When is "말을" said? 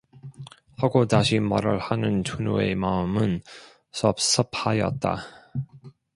1.39-1.77